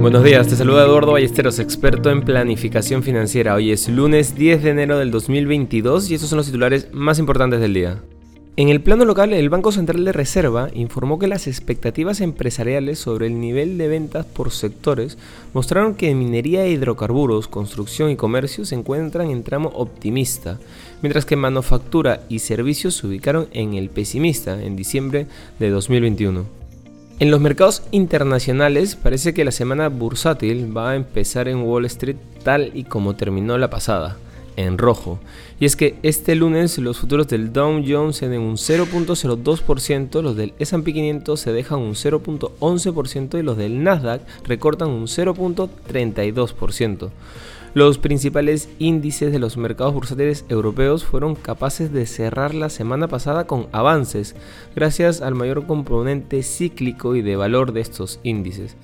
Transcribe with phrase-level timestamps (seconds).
[0.00, 3.54] Buenos días, te saluda Eduardo Ballesteros, experto en planificación financiera.
[3.54, 7.60] Hoy es lunes 10 de enero del 2022 y estos son los titulares más importantes
[7.60, 8.00] del día.
[8.56, 13.26] En el plano local, el Banco Central de Reserva informó que las expectativas empresariales sobre
[13.26, 15.18] el nivel de ventas por sectores
[15.52, 20.58] mostraron que minería hidrocarburos, construcción y comercio se encuentran en tramo optimista,
[21.02, 25.26] mientras que manufactura y servicios se ubicaron en el pesimista en diciembre
[25.58, 26.59] de 2021.
[27.20, 32.16] En los mercados internacionales parece que la semana bursátil va a empezar en Wall Street
[32.42, 34.16] tal y como terminó la pasada
[34.56, 35.18] en rojo.
[35.60, 40.54] Y es que este lunes los futuros del Dow Jones ceden un 0.02%, los del
[40.58, 47.10] S&P 500 se dejan un 0.11% y los del Nasdaq recortan un 0.32%.
[47.72, 53.46] Los principales índices de los mercados bursátiles europeos fueron capaces de cerrar la semana pasada
[53.46, 54.34] con avances,
[54.74, 58.76] gracias al mayor componente cíclico y de valor de estos índices.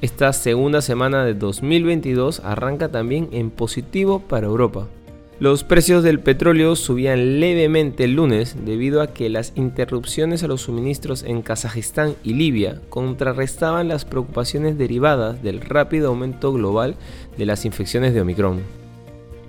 [0.00, 4.88] Esta segunda semana de 2022 arranca también en positivo para Europa.
[5.42, 10.60] Los precios del petróleo subían levemente el lunes debido a que las interrupciones a los
[10.60, 16.94] suministros en Kazajistán y Libia contrarrestaban las preocupaciones derivadas del rápido aumento global
[17.36, 18.60] de las infecciones de Omicron.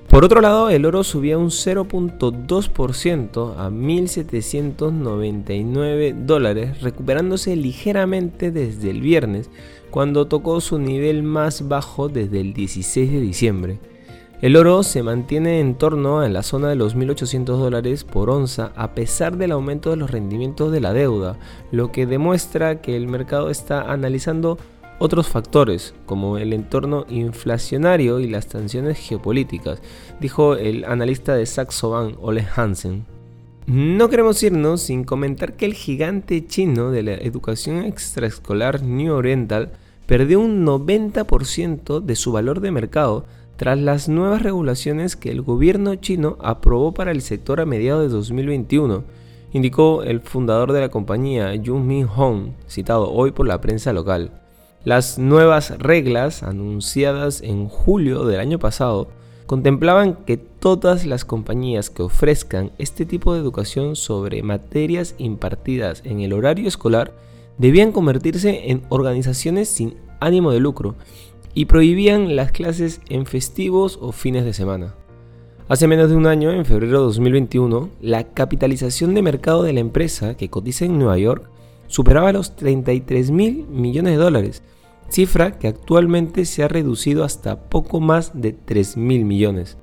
[0.08, 9.02] Por otro lado, el oro subía un 0.2% a 1.799 dólares, recuperándose ligeramente desde el
[9.02, 9.52] viernes,
[9.92, 13.93] cuando tocó su nivel más bajo desde el 16 de diciembre.
[14.44, 18.74] El oro se mantiene en torno a la zona de los 1.800 dólares por onza
[18.76, 21.38] a pesar del aumento de los rendimientos de la deuda,
[21.72, 24.58] lo que demuestra que el mercado está analizando
[25.00, 29.82] otros factores como el entorno inflacionario y las tensiones geopolíticas,
[30.20, 33.06] dijo el analista de Saxo Bank Ole Hansen.
[33.66, 39.72] No queremos irnos sin comentar que el gigante chino de la educación extraescolar New Oriental
[40.06, 43.24] perdió un 90% de su valor de mercado
[43.56, 48.09] tras las nuevas regulaciones que el gobierno chino aprobó para el sector a mediados de
[48.09, 49.03] 2021,
[49.53, 54.31] indicó el fundador de la compañía, Jung Min Hong, citado hoy por la prensa local.
[54.84, 59.08] Las nuevas reglas, anunciadas en julio del año pasado,
[59.46, 66.22] contemplaban que todas las compañías que ofrezcan este tipo de educación sobre materias impartidas en
[66.22, 67.14] el horario escolar
[67.58, 70.96] debían convertirse en organizaciones sin ánimo de lucro
[71.53, 74.96] y prohibían las clases en festivos o fines de semana.
[75.69, 79.80] Hace menos de un año, en febrero de 2021, la capitalización de mercado de la
[79.80, 81.50] empresa que cotiza en Nueva York
[81.88, 84.64] superaba los 33 mil millones de dólares,
[85.09, 89.78] cifra que actualmente se ha reducido hasta poco más de 3 mil millones.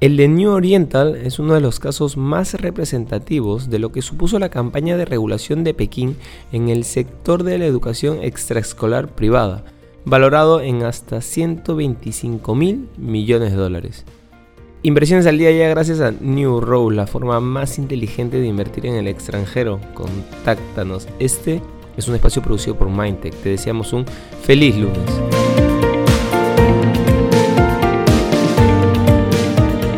[0.00, 4.38] El de New Oriental es uno de los casos más representativos de lo que supuso
[4.38, 6.16] la campaña de regulación de Pekín
[6.50, 9.64] en el sector de la educación extraescolar privada,
[10.04, 14.04] valorado en hasta 125 mil millones de dólares.
[14.84, 18.94] Inversiones al día ya gracias a New Row, la forma más inteligente de invertir en
[18.94, 19.78] el extranjero.
[19.94, 21.06] Contáctanos.
[21.20, 21.62] Este
[21.96, 23.34] es un espacio producido por Mindtech.
[23.34, 24.04] Te deseamos un
[24.42, 25.61] feliz lunes.